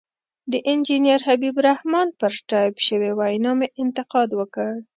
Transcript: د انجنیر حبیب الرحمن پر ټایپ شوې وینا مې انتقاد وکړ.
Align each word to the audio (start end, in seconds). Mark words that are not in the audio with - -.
د 0.51 0.53
انجنیر 0.71 1.19
حبیب 1.27 1.55
الرحمن 1.59 2.07
پر 2.19 2.33
ټایپ 2.49 2.75
شوې 2.87 3.11
وینا 3.19 3.51
مې 3.59 3.67
انتقاد 3.83 4.29
وکړ. 4.39 4.69